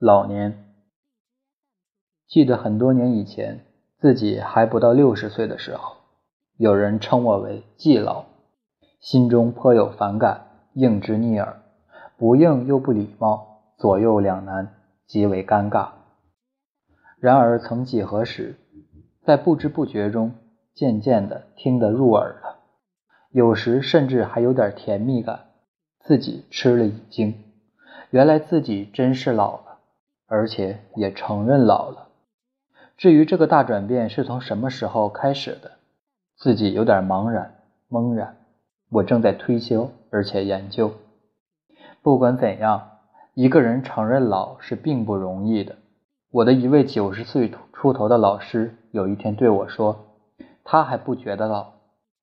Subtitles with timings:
[0.00, 0.64] 老年。
[2.28, 3.64] 记得很多年以前，
[3.98, 5.96] 自己还不到六十岁的时候，
[6.56, 8.26] 有人称我为“季老”，
[9.02, 11.60] 心中颇有反感，应之逆耳，
[12.16, 14.72] 不应又不礼貌，左右两难，
[15.04, 15.88] 极为尴尬。
[17.18, 18.54] 然而曾几何时，
[19.24, 20.32] 在不知不觉中，
[20.74, 22.60] 渐渐的听得入耳了，
[23.32, 25.46] 有时甚至还有点甜蜜感，
[25.98, 27.34] 自己吃了一惊，
[28.10, 29.67] 原来自己真是老了，
[30.28, 32.08] 而且也承认老了。
[32.96, 35.72] 至于这个大转变是从什么时候开始的，
[36.36, 38.36] 自己有点茫然懵然。
[38.90, 40.92] 我正在推敲，而且研究。
[42.02, 42.90] 不管怎样，
[43.34, 45.76] 一个人承认老是并不容易的。
[46.30, 50.06] 我的一位九十岁出头的老师有一天对我说
[50.64, 51.72] ：“他还不觉得老，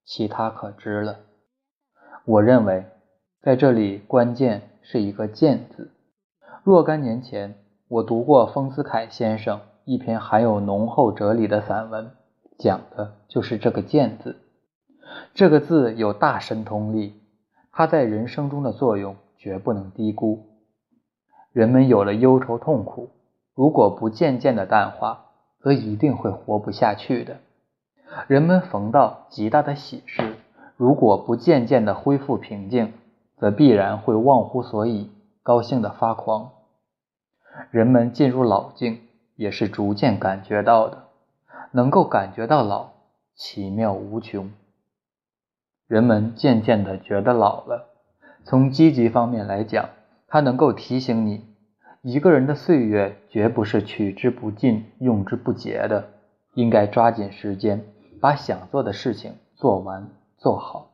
[0.06, 1.20] 其他可知了。”
[2.26, 2.86] 我认为，
[3.42, 5.92] 在这里关键是一个“见”字。
[6.64, 7.56] 若干年前，
[7.88, 9.62] 我读过丰子恺先生。
[9.84, 12.09] 一篇含有浓厚哲理的散文，
[12.58, 14.38] 讲的就是这个“见”字。
[15.36, 17.14] 这个字有大神通力，
[17.72, 20.47] 它在人生中的作用绝不能低估。
[21.52, 23.09] 人们有了忧愁痛苦，
[23.53, 25.25] 如果不渐渐的淡化，
[25.59, 27.38] 则一定会活不下去的。
[28.25, 30.36] 人们逢到极大的喜事，
[30.75, 32.94] 如果不渐渐的恢复平静，
[33.38, 35.11] 则必然会忘乎所以，
[35.44, 36.49] 高兴的发狂。
[37.72, 39.02] 人们进入老境。
[39.38, 41.08] 也是逐渐感觉到的，
[41.72, 42.92] 能够感觉到老，
[43.36, 44.50] 奇妙无穷。
[45.88, 47.89] 人们渐渐的觉得老了。
[48.45, 49.89] 从积极方面来讲，
[50.30, 51.44] 它能够提醒你，
[52.02, 56.11] 一个人的岁月绝不是取之不尽、用之不竭的，
[56.53, 57.83] 应该抓紧时间，
[58.22, 60.92] 把想做的事情做完做好，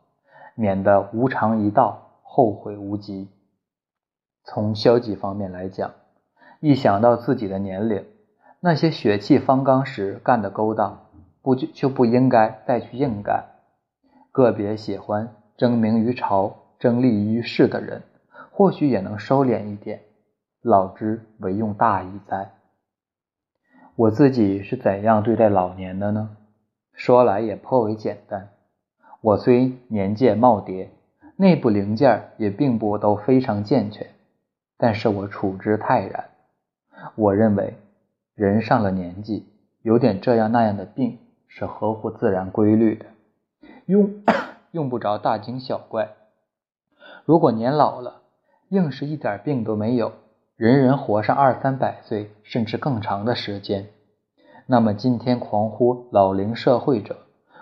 [0.56, 3.30] 免得无常一到，后悔无及。
[4.44, 5.92] 从消极方面来讲，
[6.62, 8.06] 一想到自己的年龄，
[8.60, 11.08] 那些血气方刚时干的勾当，
[11.42, 13.44] 不就就不应该再去硬干。
[14.32, 18.04] 个别喜欢争名于朝、争利于世的人，
[18.52, 20.02] 或许也能收敛一点。
[20.62, 22.52] 老之为用大矣哉。
[23.96, 26.38] 我自己是怎样对待老年的呢？
[26.94, 28.50] 说来也颇为简单。
[29.22, 30.90] 我虽年届耄耋，
[31.38, 34.06] 内部零件也并不都非常健全，
[34.78, 36.26] 但是我处之泰然。
[37.16, 37.78] 我认为。
[38.34, 39.46] 人上了年纪，
[39.84, 43.06] 有点这样那样的病是合乎自然规律的，
[43.86, 44.24] 用
[44.72, 46.10] 用不着大惊小怪。
[47.26, 48.22] 如果年老了，
[48.70, 50.14] 硬是一点病都没有，
[50.56, 53.90] 人人活上二三百岁甚至更长的时间，
[54.66, 57.18] 那么今天狂呼老龄社会者，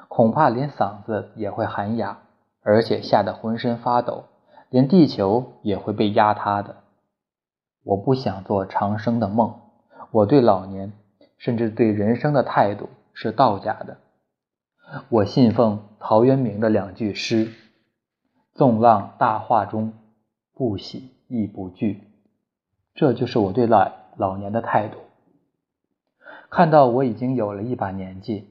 [0.07, 2.19] 恐怕连嗓子也会喊哑，
[2.61, 4.25] 而且吓得浑身发抖，
[4.69, 6.78] 连地球也会被压塌的。
[7.83, 9.59] 我不想做长生的梦。
[10.11, 10.91] 我对老年，
[11.37, 13.97] 甚至对人生的态度是道家的。
[15.09, 17.51] 我信奉陶渊明的两句诗
[18.55, 19.93] ：“纵浪大化中，
[20.53, 22.03] 不喜亦不惧。”
[22.95, 24.97] 这就是我对老老年的态度。
[26.49, 28.47] 看到我已经有了一把年纪，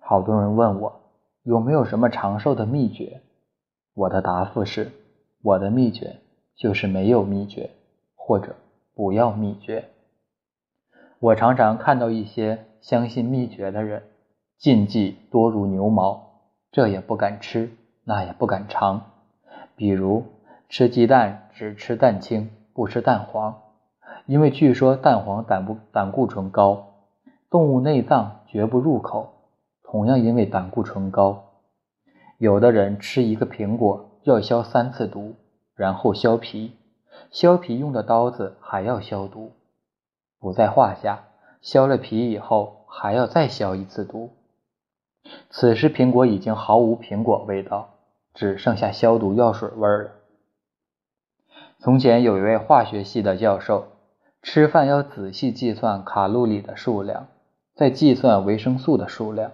[0.00, 1.00] 好多人问我
[1.44, 3.22] 有没有什么长寿的秘诀。
[3.94, 4.90] 我的答复是：
[5.42, 6.16] 我的秘诀
[6.56, 7.70] 就是没有秘诀，
[8.16, 8.56] 或者
[8.96, 9.90] 不要秘诀。
[11.18, 14.04] 我常常看到一些相信秘诀的人，
[14.56, 16.40] 禁忌多如牛毛，
[16.72, 17.70] 这也不敢吃，
[18.04, 19.02] 那也不敢尝。
[19.76, 20.24] 比如
[20.70, 23.60] 吃鸡蛋只吃蛋清，不吃蛋黄，
[24.24, 26.94] 因为据说蛋黄胆不胆固醇高，
[27.50, 29.34] 动物内脏绝不入口。
[29.82, 31.44] 同样因为胆固醇高，
[32.38, 35.34] 有的人吃一个苹果要消三次毒，
[35.74, 36.72] 然后削皮，
[37.30, 39.52] 削皮用的刀子还要消毒。
[40.38, 41.24] 不在话下，
[41.60, 44.30] 削了皮以后还要再消一次毒。
[45.50, 47.94] 此时苹果已经毫无苹果味道，
[48.34, 50.10] 只剩下消毒药水味了。
[51.78, 53.88] 从前有一位化学系的教授，
[54.42, 57.26] 吃饭要仔细计算卡路里的数量，
[57.74, 59.52] 再计算维生素的数量。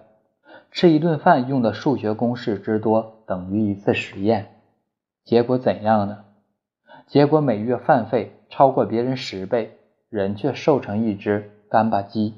[0.71, 4.55] 吃一顿饭用的数学公式之多，等于一次实验。
[5.23, 6.25] 结果怎样呢？
[7.07, 9.77] 结果每月饭费超过别人十倍。
[10.13, 12.35] 人却瘦成一只干巴鸡。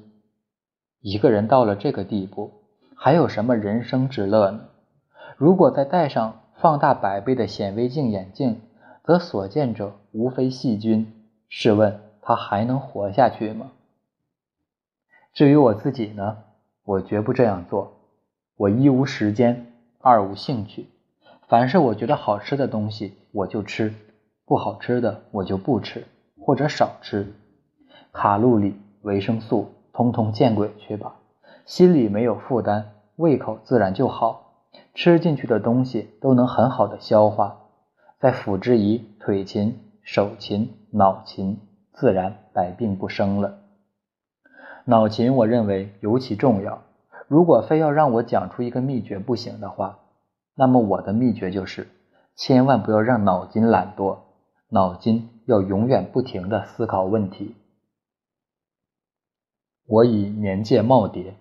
[1.02, 2.54] 一个人到了这个地步，
[2.96, 4.62] 还有什么人生之乐呢？
[5.36, 8.62] 如果再戴上放大百倍的显微镜眼镜，
[9.04, 11.28] 则所见者无非细菌。
[11.50, 13.72] 试问他还能活下去吗？
[15.34, 16.38] 至于我自己呢，
[16.86, 17.98] 我绝不这样做。
[18.56, 20.88] 我一无时间，二无兴趣。
[21.50, 23.90] 凡是我觉得好吃的东西，我就吃；
[24.45, 26.06] 不好吃的，我就不吃，
[26.39, 27.33] 或者少吃。
[28.12, 31.15] 卡路里、维生素，通通见鬼去吧！
[31.65, 34.53] 心里没有负担，胃口自然就好，
[34.94, 37.57] 吃进去的东西都能很好的消化。
[38.19, 41.59] 再辅之以腿勤、手勤、脑勤，
[41.92, 43.57] 自然百病不生了。
[44.86, 46.83] 脑勤，我认为尤其重要。
[47.27, 49.97] 如果非要让我讲出一个秘诀不行的话，
[50.53, 51.88] 那么我的秘诀就是：
[52.36, 54.18] 千万不要让脑筋懒惰，
[54.70, 57.56] 脑筋要永远不停的思考问题。
[59.88, 61.34] 我已年届耄耋，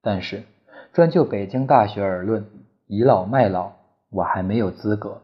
[0.00, 0.44] 但是
[0.92, 2.46] 专就北京大学而论，
[2.86, 3.72] 倚老卖老，
[4.10, 5.22] 我还没有资格。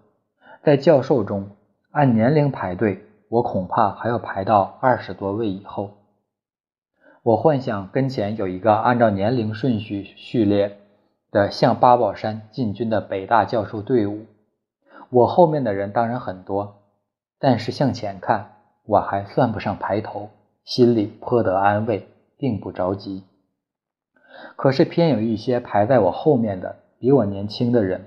[0.63, 1.51] 在教授中
[1.93, 5.93] 按年龄排队，我恐怕还要排到二十多位以后。
[7.23, 10.79] 我幻想跟前有一个按照年龄顺序序列
[11.31, 14.27] 的向八宝山进军的北大教授队伍，
[15.11, 16.83] 我后面的人当然很多，
[17.39, 20.31] 但是向前看，我还算不上排头，
[20.65, 22.09] 心里颇得安慰。
[22.39, 23.23] 并不着急，
[24.57, 28.05] 可是偏有一些排在我后面的比我年轻的人，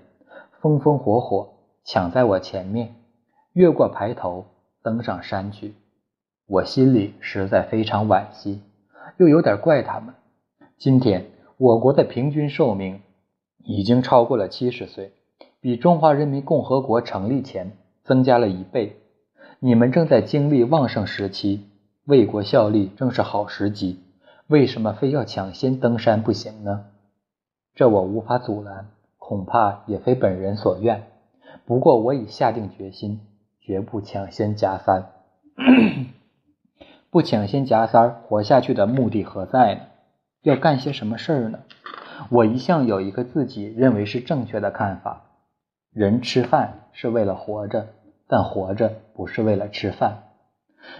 [0.61, 1.49] 风风火火
[1.83, 2.93] 抢在我前面，
[3.53, 4.45] 越过排头
[4.83, 5.73] 登上山去。
[6.45, 8.61] 我心里实在非常惋惜，
[9.17, 10.13] 又有点怪他们。
[10.77, 11.25] 今天
[11.57, 13.01] 我国的平均寿命
[13.63, 15.11] 已经超过了七十岁，
[15.59, 18.95] 比中华人民共和国成立前增加了一倍。
[19.61, 21.65] 你们正在经历旺盛时期，
[22.05, 23.99] 为国效力正是好时机。
[24.47, 26.85] 为什么非要抢先登山不行呢？
[27.75, 31.03] 这我无法阻拦，恐怕也非本人所愿。
[31.65, 33.19] 不过我已下定决心，
[33.59, 35.11] 绝不抢先加三。
[37.11, 39.81] 不抢先加三，活下去的目的何在呢？
[40.41, 41.59] 要干些什么事儿呢？
[42.29, 45.23] 我一向有一个自己认为是正确的看法：
[45.91, 47.87] 人吃饭是为了活着，
[48.29, 50.23] 但活着不是为了吃饭。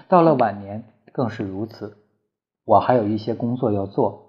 [0.10, 0.84] 到了晚年
[1.14, 1.96] 更是如此。
[2.66, 4.26] 我还有一些工作要做，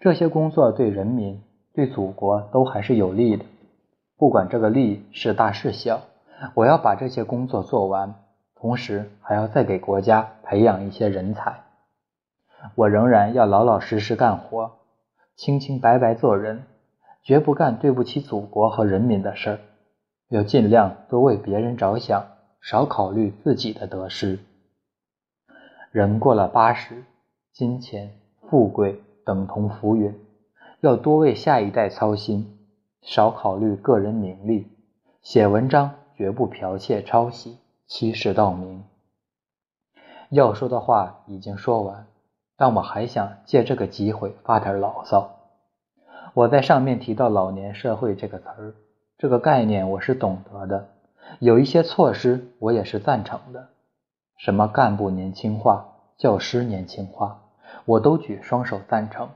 [0.00, 1.42] 这些工作对人民、
[1.74, 3.44] 对祖国都还是有利的。
[4.16, 6.00] 不管这个利是大是小，
[6.54, 8.14] 我要把这些工作做完，
[8.54, 11.64] 同时还要再给国家培养一些人才。
[12.76, 14.72] 我仍然要老老实实干活，
[15.36, 16.62] 清清白白做人，
[17.22, 19.58] 绝不干对不起祖国和人民的事儿。
[20.30, 22.24] 要尽量多为别人着想，
[22.66, 24.38] 少考虑自己的得失。
[25.92, 27.04] 人过了八十。
[27.52, 28.18] 金钱、
[28.48, 30.18] 富贵等同浮云，
[30.80, 32.58] 要多为下一代操心，
[33.02, 34.66] 少考虑个人名利。
[35.22, 38.82] 写文章绝不剽窃抄袭，欺世盗名。
[40.30, 42.06] 要说的话已经说完，
[42.56, 45.36] 但我还想借这个机会发点牢骚。
[46.32, 48.74] 我在上面提到“老年社会”这个词儿，
[49.18, 50.88] 这个概念我是懂得的，
[51.40, 53.68] 有一些措施我也是赞成的，
[54.36, 55.86] 什么干部年轻化、
[56.16, 57.42] 教师年轻化。
[57.86, 59.28] 我都举双手赞成，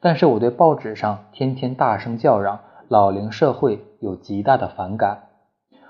[0.00, 5.24] 但是我对报纸上天天大声叫嚷“老龄社会”有极大的反感，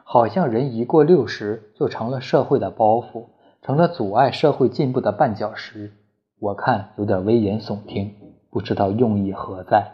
[0.02, 3.26] 好像人一过六十就成了社会的包袱，
[3.62, 5.92] 成了阻碍社会进步的绊脚石。
[6.38, 8.14] 我看有点危言耸听，
[8.50, 9.92] 不知道用意何在。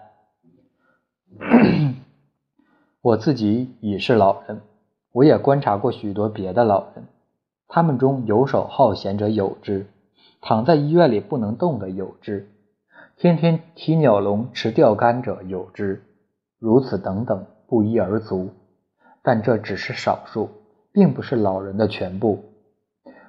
[3.03, 4.61] 我自己已是老人，
[5.13, 7.05] 我也观察过许多别的老人，
[7.69, 9.87] 他们中游手好闲者有之。
[10.41, 12.49] 躺在医院里不能动的有之，
[13.17, 16.03] 天天提鸟笼持钓竿者有之，
[16.59, 18.51] 如此等等不一而足。
[19.23, 20.49] 但这只是少数，
[20.93, 22.43] 并不是老人的全部。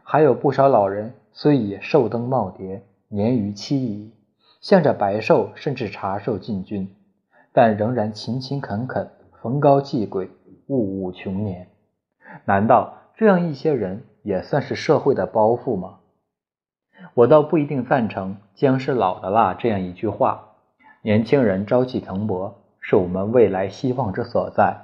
[0.03, 4.11] 还有不少老人虽已寿登耄耋，年逾七矣，
[4.59, 6.89] 向着白寿甚至茶寿进军，
[7.51, 9.07] 但仍然勤勤恳恳，
[9.41, 10.31] 逢高继贵，
[10.67, 11.67] 物物穷年。
[12.45, 15.99] 难道这样一些人也算是社会的包袱吗？
[17.15, 20.49] 我倒不一定赞成“姜是老的辣”这样一句话。
[21.01, 24.77] 年轻人朝气蓬勃，是我们未来希望之所在，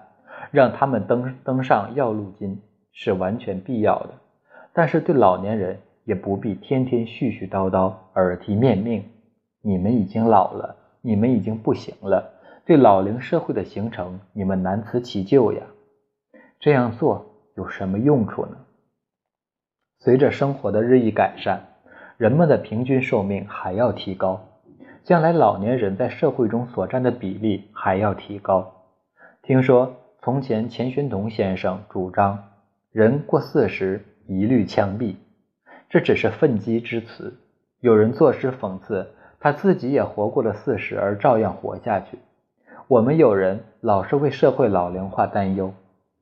[0.51, 4.09] 让他们登登上要路金是完全必要的。
[4.73, 9.05] 但是对老年人也不必天天絮絮叨叨、耳提面命。
[9.61, 12.33] 你们已经老了，你们已经不行了，
[12.65, 15.61] 对老龄社会的形成，你们难辞其咎呀。
[16.59, 17.28] 这样做
[17.59, 18.55] 有什么用处呢？
[19.99, 21.65] 随着生活的日益改善。
[22.15, 24.45] 人们的平均寿命还要提高，
[25.03, 28.85] 将来老年人在社会中所占的比例还要提高。
[29.41, 32.49] 听说从前钱玄同先生主张
[32.91, 35.15] 人过四十一律枪毙，
[35.89, 37.37] 这只是愤激之词。
[37.81, 42.19] 有人作诗讽刺他自己也活过了四十而照样活下去。
[42.87, 45.73] 我们有人老是为社会老龄化担忧，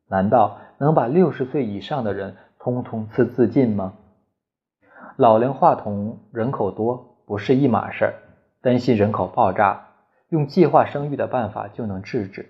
[0.08, 3.94] 难道能把六十岁以上的人通通刺自尽吗？
[5.16, 8.14] 老龄化同人口多不是一码事儿，
[8.62, 9.88] 担心人口爆炸，
[10.30, 12.48] 用计划生育的办法就能制止。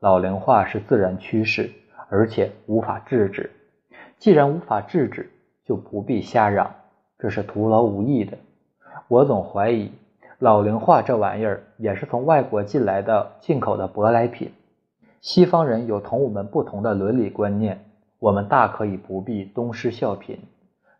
[0.00, 1.70] 老龄化是自然趋势，
[2.08, 3.50] 而且无法制止。
[4.16, 5.30] 既然无法制止，
[5.64, 6.74] 就不必瞎嚷，
[7.18, 8.38] 这是徒劳无益的。
[9.08, 9.92] 我总怀疑，
[10.38, 14.52] 老龄化这玩意儿也是从外国进来的进口的舶来品。
[15.20, 20.38] 西方人有同我们不同的伦理观念，我们大可以不必东施效颦，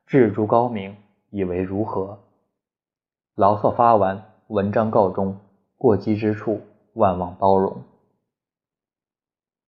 [0.06, 0.96] 志诸高明，
[1.30, 2.18] 以为如何？
[3.34, 5.36] 牢骚发完，文章告终。
[5.76, 6.60] 过激之处，
[6.94, 7.82] 万望包容。